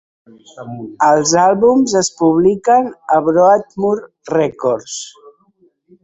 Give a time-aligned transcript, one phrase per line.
[1.07, 4.01] Els àlbums es publiquen a Broadmoor
[4.33, 4.97] Records.